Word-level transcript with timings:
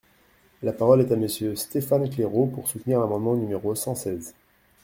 La 0.63 0.73
parole 0.73 1.01
est 1.01 1.11
à 1.11 1.15
Monsieur 1.15 1.55
Stéphane 1.55 2.09
Claireaux, 2.09 2.47
pour 2.47 2.67
soutenir 2.67 2.99
l’amendement 3.01 3.35
numéro 3.35 3.75
cent 3.75 3.93
seize. 3.93 4.33